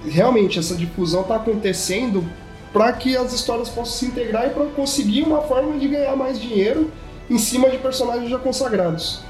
realmente 0.07 0.59
essa 0.59 0.77
difusão 0.77 1.23
está 1.23 1.37
acontecendo 1.37 2.25
para 2.73 2.93
que 2.93 3.17
as 3.17 3.33
histórias 3.33 3.69
possam 3.69 3.95
se 3.95 4.07
integrar 4.07 4.47
e 4.47 4.51
para 4.51 4.67
conseguir 4.67 5.23
uma 5.23 5.41
forma 5.43 5.79
de 5.79 5.89
ganhar 5.89 6.15
mais 6.15 6.41
dinheiro 6.41 6.91
em 7.29 7.39
cima 7.39 7.69
de 7.71 7.79
personagens 7.79 8.31
já 8.31 8.39
consagrados. 8.39 9.21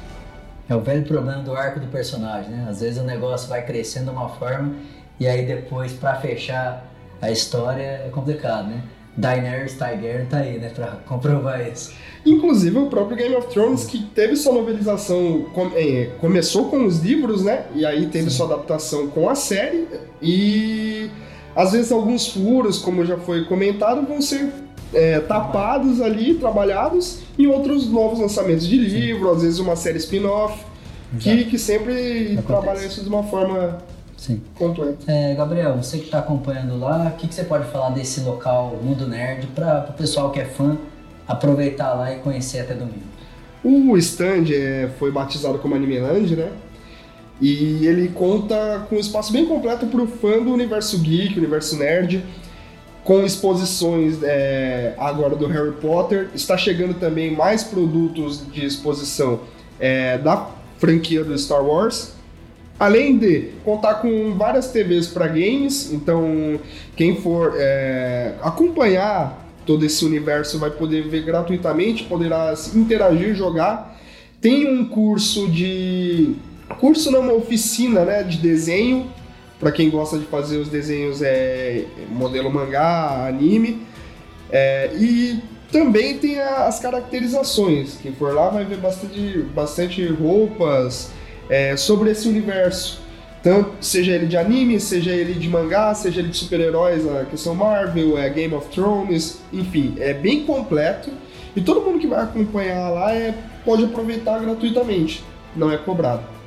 É 0.68 0.76
o 0.76 0.80
velho 0.80 1.04
problema 1.04 1.42
do 1.42 1.54
arco 1.54 1.80
do 1.80 1.86
personagem, 1.86 2.50
né? 2.50 2.66
Às 2.68 2.80
vezes 2.80 3.00
o 3.00 3.04
negócio 3.04 3.48
vai 3.48 3.64
crescendo 3.64 4.10
de 4.10 4.16
uma 4.16 4.28
forma 4.28 4.74
e 5.18 5.26
aí 5.26 5.46
depois 5.46 5.92
para 5.92 6.14
fechar 6.16 6.84
a 7.20 7.30
história 7.30 8.02
é 8.06 8.10
complicado, 8.12 8.68
né? 8.68 8.82
Daenerys 9.16 9.74
Targaryen 9.74 10.26
tá 10.26 10.38
aí, 10.38 10.58
né, 10.58 10.70
pra 10.72 10.98
comprovar 11.06 11.66
isso. 11.66 11.92
Inclusive 12.24 12.78
o 12.78 12.86
próprio 12.86 13.16
Game 13.16 13.34
of 13.34 13.48
Thrones, 13.48 13.84
que 13.84 14.04
teve 14.14 14.36
sua 14.36 14.52
novelização, 14.52 15.46
é, 15.74 16.10
começou 16.20 16.70
com 16.70 16.86
os 16.86 17.00
livros, 17.00 17.42
né, 17.42 17.64
e 17.74 17.84
aí 17.84 18.06
teve 18.06 18.30
Sim. 18.30 18.36
sua 18.36 18.46
adaptação 18.46 19.08
com 19.08 19.28
a 19.28 19.34
série, 19.34 19.88
e 20.22 21.10
às 21.56 21.72
vezes 21.72 21.90
alguns 21.90 22.28
furos, 22.28 22.78
como 22.78 23.04
já 23.04 23.16
foi 23.16 23.44
comentado, 23.46 24.06
vão 24.06 24.22
ser 24.22 24.52
é, 24.92 25.20
tapados 25.20 26.00
ali, 26.00 26.34
trabalhados, 26.34 27.20
em 27.38 27.46
outros 27.46 27.88
novos 27.88 28.20
lançamentos 28.20 28.66
de 28.66 28.76
livro, 28.76 29.28
Sim. 29.28 29.36
às 29.36 29.42
vezes 29.42 29.58
uma 29.58 29.76
série 29.76 29.98
spin-off, 29.98 30.64
que, 31.18 31.44
que 31.44 31.58
sempre 31.58 31.92
Acontece. 32.38 32.46
trabalha 32.46 32.86
isso 32.86 33.02
de 33.02 33.08
uma 33.08 33.22
forma 33.22 33.78
Sim. 34.16 34.42
completo. 34.54 34.98
É, 35.06 35.34
Gabriel, 35.34 35.76
você 35.76 35.98
que 35.98 36.04
está 36.04 36.18
acompanhando 36.18 36.78
lá, 36.78 37.12
o 37.14 37.18
que, 37.18 37.28
que, 37.28 37.34
você 37.34 37.44
pode 37.44 37.70
falar 37.70 37.90
desse 37.90 38.20
local 38.20 38.78
Mundo 38.82 39.06
Nerd 39.06 39.46
para 39.48 39.88
o 39.90 39.92
pessoal 39.94 40.30
que 40.30 40.40
é 40.40 40.44
fã 40.44 40.76
aproveitar 41.26 41.94
lá 41.94 42.12
e 42.12 42.18
conhecer 42.18 42.60
até 42.60 42.74
domingo? 42.74 43.08
O 43.62 43.96
stand 43.96 44.52
é, 44.52 44.90
foi 44.98 45.10
batizado 45.10 45.58
como 45.58 45.74
Anime 45.74 45.98
Land, 45.98 46.36
né? 46.36 46.50
E 47.40 47.86
ele 47.86 48.08
conta 48.08 48.86
com 48.88 48.96
um 48.96 48.98
espaço 48.98 49.32
bem 49.32 49.46
completo 49.46 49.86
para 49.86 50.02
o 50.02 50.06
fã 50.06 50.42
do 50.42 50.52
universo 50.52 50.98
geek, 50.98 51.38
universo 51.38 51.76
nerd, 51.76 52.24
com 53.08 53.24
exposições 53.24 54.22
é, 54.22 54.92
agora 54.98 55.34
do 55.34 55.46
Harry 55.46 55.72
Potter. 55.72 56.28
Está 56.34 56.58
chegando 56.58 56.92
também 56.92 57.34
mais 57.34 57.64
produtos 57.64 58.44
de 58.52 58.66
exposição 58.66 59.40
é, 59.80 60.18
da 60.18 60.50
franquia 60.76 61.24
do 61.24 61.36
Star 61.38 61.64
Wars. 61.64 62.12
Além 62.78 63.16
de 63.16 63.52
contar 63.64 63.94
com 63.94 64.34
várias 64.34 64.70
TVs 64.70 65.06
para 65.06 65.26
games, 65.26 65.90
então 65.90 66.60
quem 66.94 67.16
for 67.16 67.54
é, 67.56 68.34
acompanhar 68.42 69.42
todo 69.64 69.86
esse 69.86 70.04
universo 70.04 70.58
vai 70.58 70.70
poder 70.70 71.08
ver 71.08 71.22
gratuitamente, 71.22 72.04
poderá 72.04 72.52
interagir, 72.74 73.34
jogar. 73.34 73.98
Tem 74.38 74.68
um 74.68 74.84
curso 74.84 75.48
de 75.48 76.34
curso 76.78 77.10
não, 77.10 77.20
uma 77.20 77.32
oficina, 77.32 78.04
né, 78.04 78.22
de 78.22 78.36
desenho 78.36 79.06
para 79.58 79.72
quem 79.72 79.90
gosta 79.90 80.18
de 80.18 80.26
fazer 80.26 80.58
os 80.58 80.68
desenhos 80.68 81.20
é 81.22 81.84
modelo 82.10 82.50
mangá, 82.50 83.26
anime. 83.26 83.82
É, 84.50 84.90
e 84.94 85.42
também 85.70 86.18
tem 86.18 86.40
as 86.40 86.78
caracterizações. 86.78 87.98
Quem 88.00 88.12
for 88.12 88.32
lá 88.34 88.48
vai 88.48 88.64
ver 88.64 88.78
bastante, 88.78 89.38
bastante 89.54 90.06
roupas, 90.06 91.10
é, 91.48 91.76
sobre 91.76 92.10
esse 92.10 92.28
universo. 92.28 93.00
Tanto, 93.42 93.72
seja 93.80 94.12
ele 94.12 94.26
de 94.26 94.36
anime, 94.36 94.80
seja 94.80 95.12
ele 95.12 95.34
de 95.34 95.48
mangá, 95.48 95.94
seja 95.94 96.20
ele 96.20 96.28
de 96.28 96.36
super-heróis, 96.36 97.06
a 97.06 97.24
questão 97.24 97.54
Marvel, 97.54 98.18
é 98.18 98.28
Game 98.28 98.52
of 98.54 98.68
Thrones, 98.68 99.40
enfim, 99.52 99.94
é 99.98 100.12
bem 100.12 100.44
completo. 100.44 101.10
E 101.54 101.60
todo 101.60 101.80
mundo 101.80 101.98
que 101.98 102.06
vai 102.06 102.22
acompanhar 102.22 102.90
lá 102.90 103.12
é, 103.12 103.34
pode 103.64 103.84
aproveitar 103.84 104.40
gratuitamente, 104.40 105.24
não 105.54 105.70
é 105.70 105.76
cobrado. 105.76 106.37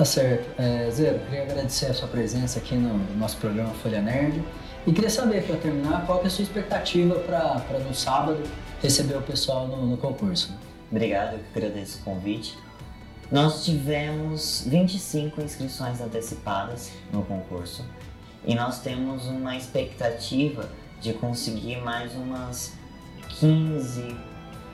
Tá 0.00 0.04
certo. 0.06 0.48
É, 0.58 0.90
Zero, 0.90 1.18
queria 1.26 1.42
agradecer 1.42 1.84
a 1.84 1.92
sua 1.92 2.08
presença 2.08 2.58
aqui 2.58 2.74
no 2.74 2.96
nosso 3.18 3.36
programa 3.36 3.74
Folha 3.82 4.00
Nerd. 4.00 4.42
E 4.86 4.94
queria 4.94 5.10
saber, 5.10 5.44
para 5.44 5.56
terminar, 5.56 6.06
qual 6.06 6.22
é 6.22 6.26
a 6.26 6.30
sua 6.30 6.42
expectativa 6.42 7.16
para 7.16 7.78
no 7.80 7.94
sábado 7.94 8.42
receber 8.82 9.18
o 9.18 9.20
pessoal 9.20 9.68
no, 9.68 9.84
no 9.84 9.98
concurso? 9.98 10.56
Obrigado, 10.90 11.34
eu 11.34 11.40
que 11.40 11.58
agradeço 11.58 11.98
o 11.98 12.02
convite. 12.02 12.56
Nós 13.30 13.62
tivemos 13.62 14.64
25 14.66 15.42
inscrições 15.42 16.00
antecipadas 16.00 16.92
no 17.12 17.22
concurso 17.22 17.84
e 18.46 18.54
nós 18.54 18.80
temos 18.80 19.26
uma 19.26 19.54
expectativa 19.54 20.66
de 20.98 21.12
conseguir 21.12 21.76
mais 21.82 22.14
umas 22.14 22.72
15, 23.38 24.16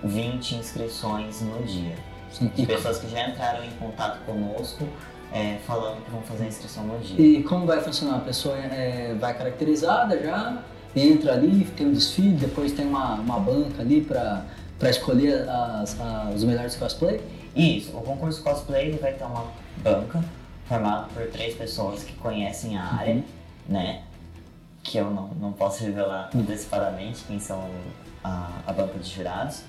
20 0.04 0.54
inscrições 0.54 1.40
no 1.40 1.64
dia. 1.64 1.96
Sim. 2.30 2.46
De 2.54 2.64
pessoas 2.64 2.98
que 2.98 3.08
já 3.10 3.28
entraram 3.28 3.64
em 3.64 3.70
contato 3.72 4.24
conosco 4.24 4.86
é, 5.32 5.58
falando 5.66 6.04
que 6.04 6.10
vão 6.10 6.22
fazer 6.22 6.44
a 6.44 6.46
inscrição 6.48 6.84
no 6.84 6.98
dia. 6.98 7.20
E 7.38 7.42
como 7.42 7.66
vai 7.66 7.80
funcionar? 7.80 8.16
A 8.16 8.20
pessoa 8.20 8.56
é, 8.56 9.14
vai 9.18 9.36
caracterizada 9.36 10.18
já, 10.22 10.62
entra 10.94 11.32
ali, 11.34 11.64
tem 11.76 11.86
um 11.88 11.92
desfile, 11.92 12.36
depois 12.36 12.72
tem 12.72 12.86
uma, 12.86 13.14
uma 13.14 13.38
banca 13.38 13.82
ali 13.82 14.00
para 14.00 14.44
escolher 14.90 15.48
as, 15.48 16.00
as, 16.00 16.34
os 16.36 16.44
melhores 16.44 16.76
cosplay? 16.76 17.20
Isso, 17.54 17.96
o 17.96 18.00
concurso 18.02 18.42
cosplay 18.42 18.92
vai 18.92 19.12
ter 19.14 19.24
uma 19.24 19.46
banca 19.82 20.22
formada 20.66 21.06
por 21.14 21.26
três 21.28 21.54
pessoas 21.54 22.02
que 22.02 22.12
conhecem 22.14 22.76
a 22.76 22.84
área, 22.94 23.14
Uhum. 23.14 23.22
né? 23.68 24.02
Que 24.82 24.98
eu 24.98 25.10
não, 25.10 25.28
não 25.40 25.52
posso 25.52 25.82
revelar 25.82 26.30
antecipadamente 26.34 27.24
quem 27.26 27.40
são 27.40 27.68
a, 28.22 28.50
a 28.66 28.72
banca 28.72 28.98
de 28.98 29.10
jurados. 29.10 29.62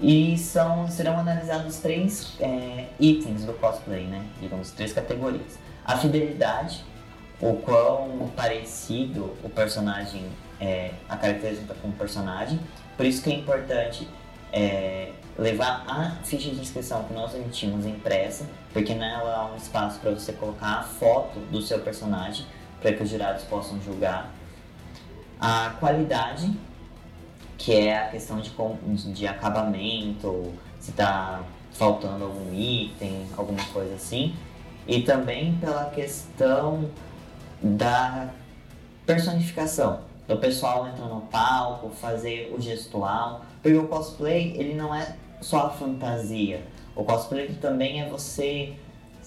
E 0.00 0.36
são, 0.36 0.88
serão 0.88 1.18
analisados 1.18 1.78
três 1.78 2.32
é, 2.40 2.86
itens 2.98 3.44
do 3.44 3.52
cosplay, 3.54 4.04
né? 4.04 4.24
Digamos, 4.40 4.70
três 4.72 4.92
categorias. 4.92 5.58
A 5.84 5.96
fidelidade, 5.96 6.84
o 7.40 7.54
quão 7.54 8.30
parecido 8.34 9.36
o 9.42 9.48
personagem 9.48 10.24
é, 10.60 10.92
a 11.08 11.16
caracteriza 11.16 11.62
como 11.80 11.92
personagem. 11.94 12.58
Por 12.96 13.06
isso 13.06 13.22
que 13.22 13.30
é 13.30 13.34
importante 13.34 14.08
é, 14.52 15.12
levar 15.38 15.84
a 15.86 16.10
ficha 16.24 16.50
de 16.50 16.60
inscrição 16.60 17.04
que 17.04 17.12
nós 17.12 17.34
emitimos 17.34 17.84
impressa, 17.84 18.46
porque 18.72 18.94
nela 18.94 19.34
há 19.34 19.52
um 19.52 19.56
espaço 19.56 19.98
para 20.00 20.12
você 20.12 20.32
colocar 20.32 20.78
a 20.78 20.82
foto 20.82 21.38
do 21.50 21.60
seu 21.60 21.80
personagem, 21.80 22.46
para 22.80 22.92
que 22.92 23.02
os 23.02 23.10
jurados 23.10 23.42
possam 23.44 23.80
julgar. 23.82 24.30
A 25.40 25.74
qualidade, 25.80 26.50
que 27.64 27.72
é 27.72 27.96
a 27.96 28.08
questão 28.08 28.42
de, 28.42 28.52
de 29.14 29.26
acabamento, 29.26 30.52
se 30.78 30.90
está 30.90 31.42
faltando 31.72 32.24
algum 32.24 32.52
item, 32.52 33.24
alguma 33.34 33.64
coisa 33.72 33.94
assim. 33.94 34.34
E 34.86 35.00
também 35.00 35.56
pela 35.56 35.86
questão 35.86 36.90
da 37.62 38.28
personificação. 39.06 40.00
Do 40.28 40.36
pessoal 40.36 40.86
entrar 40.88 41.06
no 41.06 41.22
palco, 41.22 41.88
fazer 41.88 42.52
o 42.54 42.60
gestual. 42.60 43.42
Porque 43.62 43.78
o 43.78 43.88
cosplay, 43.88 44.54
ele 44.58 44.74
não 44.74 44.94
é 44.94 45.16
só 45.40 45.68
a 45.68 45.70
fantasia. 45.70 46.62
O 46.94 47.02
cosplay 47.02 47.48
também 47.62 48.02
é 48.02 48.08
você 48.10 48.74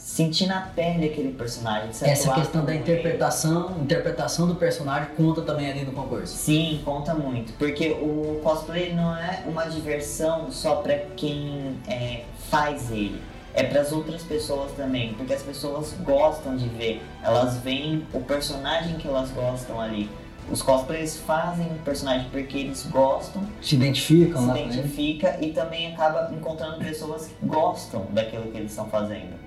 sentir 0.07 0.47
na 0.47 0.61
pele 0.61 1.05
aquele 1.07 1.33
personagem. 1.33 1.89
Essa 1.89 2.33
questão 2.33 2.61
da 2.63 2.67
como 2.67 2.69
ele. 2.69 2.79
interpretação, 2.79 3.75
interpretação 3.81 4.47
do 4.47 4.55
personagem 4.55 5.09
conta 5.17 5.41
também 5.41 5.69
ali 5.69 5.83
no 5.83 5.91
concurso. 5.91 6.33
Sim, 6.33 6.81
conta 6.85 7.13
muito, 7.13 7.51
porque 7.53 7.89
o 7.91 8.39
cosplay 8.41 8.93
não 8.93 9.13
é 9.15 9.43
uma 9.45 9.65
diversão 9.65 10.49
só 10.49 10.77
pra 10.77 10.97
quem 11.17 11.75
é, 11.89 12.23
faz 12.49 12.89
ele, 12.89 13.21
é 13.53 13.63
para 13.63 13.81
as 13.81 13.91
outras 13.91 14.23
pessoas 14.23 14.71
também, 14.71 15.13
porque 15.15 15.33
as 15.33 15.43
pessoas 15.43 15.93
gostam 16.05 16.55
de 16.55 16.69
ver, 16.69 17.01
elas 17.21 17.57
veem 17.57 18.07
o 18.13 18.21
personagem 18.21 18.95
que 18.95 19.07
elas 19.09 19.29
gostam 19.31 19.79
ali. 19.79 20.09
Os 20.49 20.61
cosplayers 20.61 21.17
fazem 21.17 21.65
o 21.67 21.79
personagem 21.83 22.29
porque 22.31 22.57
eles 22.59 22.87
gostam, 22.89 23.45
Se 23.61 23.75
identificam 23.75 24.45
se 24.53 24.57
ele. 24.57 24.69
identifica 24.69 25.37
e 25.41 25.51
também 25.51 25.91
acaba 25.93 26.31
encontrando 26.33 26.77
pessoas 26.77 27.27
que 27.27 27.45
gostam 27.45 28.05
daquilo 28.11 28.43
que 28.49 28.57
eles 28.57 28.71
estão 28.71 28.87
fazendo. 28.87 29.46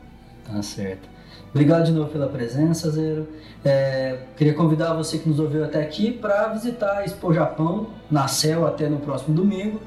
Tá 0.51 0.63
certo. 0.63 1.09
Obrigado 1.51 1.85
de 1.85 1.93
novo 1.93 2.11
pela 2.11 2.29
presença, 2.29 2.91
Zero. 2.91 3.29
É, 3.65 4.19
queria 4.37 4.55
convidar 4.55 4.95
você 4.95 5.19
que 5.19 5.29
nos 5.29 5.39
ouviu 5.39 5.65
até 5.65 5.83
aqui 5.83 6.13
para 6.13 6.49
visitar 6.49 6.99
a 6.99 7.05
Expo 7.05 7.33
Japão, 7.33 7.89
na 8.11 8.29
CEL, 8.29 8.67
até 8.67 8.89
no 8.89 8.99
próximo 8.99 9.35
domingo, 9.35 9.81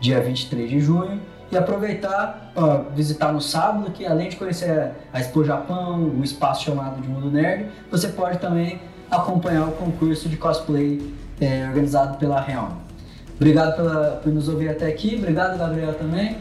dia 0.00 0.20
23 0.20 0.68
de 0.68 0.80
junho, 0.80 1.20
e 1.52 1.56
aproveitar, 1.56 2.52
ó, 2.54 2.84
visitar 2.94 3.32
no 3.32 3.40
sábado, 3.40 3.90
que 3.90 4.06
além 4.06 4.28
de 4.28 4.36
conhecer 4.36 4.92
a 5.12 5.20
Expo 5.20 5.44
Japão, 5.44 6.04
o 6.04 6.24
espaço 6.24 6.64
chamado 6.64 7.00
de 7.02 7.08
Mundo 7.08 7.30
Nerd, 7.30 7.66
você 7.90 8.08
pode 8.08 8.38
também 8.38 8.80
acompanhar 9.10 9.68
o 9.68 9.72
concurso 9.72 10.28
de 10.28 10.36
cosplay 10.36 11.14
é, 11.40 11.66
organizado 11.66 12.18
pela 12.18 12.40
Realm. 12.40 12.72
Obrigado 13.36 13.76
pela, 13.76 14.20
por 14.22 14.32
nos 14.32 14.48
ouvir 14.48 14.68
até 14.68 14.86
aqui, 14.86 15.16
obrigado, 15.16 15.58
Gabriel, 15.58 15.94
também. 15.94 16.38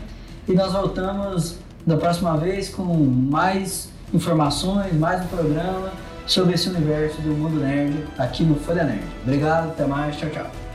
E 0.48 0.54
nós 0.54 0.72
voltamos 0.72 1.58
da 1.90 1.98
próxima 1.98 2.38
vez 2.38 2.70
com 2.70 2.84
mais 2.84 3.90
informações, 4.14 4.94
mais 4.94 5.24
um 5.24 5.28
programa 5.28 5.92
sobre 6.28 6.54
esse 6.54 6.70
universo 6.70 7.20
do 7.22 7.32
mundo 7.32 7.60
nerd 7.60 8.06
aqui 8.18 8.44
no 8.44 8.56
Folha 8.56 8.84
Nerd. 8.84 9.04
Obrigado, 9.24 9.70
até 9.70 9.86
mais, 9.86 10.16
tchau, 10.16 10.30
tchau. 10.30 10.69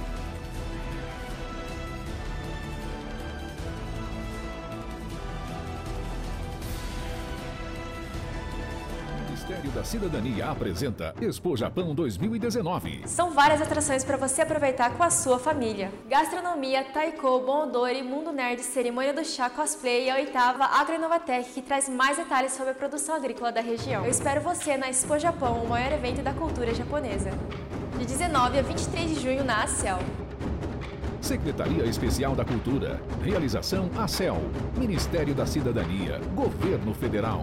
Ministério 9.45 9.71
da 9.73 9.85
Cidadania 9.85 10.51
apresenta 10.51 11.15
Expo 11.21 11.55
Japão 11.55 11.95
2019. 11.95 13.03
São 13.07 13.31
várias 13.31 13.61
atrações 13.61 14.03
para 14.03 14.17
você 14.17 14.41
aproveitar 14.41 14.97
com 14.97 15.03
a 15.03 15.11
sua 15.11 15.39
família. 15.39 15.93
Gastronomia, 16.09 16.83
taiko, 16.83 17.41
bom 17.41 17.65
odor 17.65 17.91
e 17.91 18.03
mundo 18.03 18.33
nerd, 18.33 18.63
cerimônia 18.63 19.13
do 19.13 19.23
chá, 19.23 19.51
cosplay 19.51 20.07
e 20.07 20.11
a 20.11 20.15
oitava 20.15 20.65
Agroinovatec, 20.65 21.53
que 21.53 21.61
traz 21.61 21.91
mais 21.91 22.17
detalhes 22.17 22.53
sobre 22.53 22.71
a 22.71 22.75
produção 22.75 23.15
agrícola 23.15 23.53
da 23.53 23.61
região. 23.61 24.07
Eu 24.07 24.11
espero 24.11 24.41
você 24.41 24.79
na 24.79 24.89
Expo 24.89 25.19
Japão, 25.19 25.63
o 25.63 25.69
maior 25.69 25.93
evento 25.93 26.23
da 26.23 26.33
cultura 26.33 26.75
japonesa. 26.75 27.31
De 27.99 28.07
19 28.07 28.59
a 28.59 28.63
23 28.63 29.11
de 29.11 29.21
junho 29.21 29.45
na 29.45 29.65
ACEL. 29.65 29.99
Secretaria 31.21 31.85
Especial 31.85 32.35
da 32.35 32.47
Cultura. 32.47 32.99
Realização 33.23 33.91
ACEL. 33.99 34.39
Ministério 34.75 35.35
da 35.35 35.45
Cidadania. 35.45 36.19
Governo 36.35 36.95
Federal. 36.95 37.43